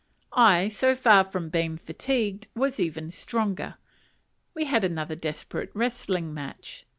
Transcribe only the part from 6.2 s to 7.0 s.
match.